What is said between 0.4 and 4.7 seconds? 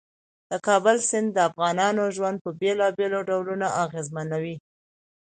د کابل سیند د افغانانو ژوند په بېلابېلو ډولونو اغېزمنوي.